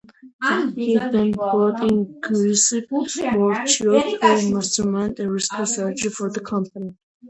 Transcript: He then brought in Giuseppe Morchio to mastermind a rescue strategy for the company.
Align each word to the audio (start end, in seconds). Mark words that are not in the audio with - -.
He 0.75 0.97
then 0.97 1.29
brought 1.29 1.83
in 1.83 2.19
Giuseppe 2.27 2.87
Morchio 2.89 3.99
to 4.01 4.51
mastermind 4.51 5.19
a 5.19 5.29
rescue 5.31 5.63
strategy 5.67 6.09
for 6.09 6.31
the 6.31 6.39
company. 6.41 6.97